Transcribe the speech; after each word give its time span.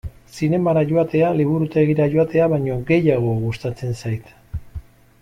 Zinemara 0.35 0.81
joatea 0.91 1.27
liburutegira 1.41 2.09
joatea 2.15 2.49
baino 2.55 2.79
gehiago 2.89 3.37
gustatzen 3.45 3.97
zait. 4.01 4.37